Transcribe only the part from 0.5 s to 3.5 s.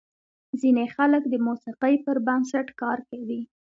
ځینې خلک د موسیقۍ پر بنسټ کار کوي.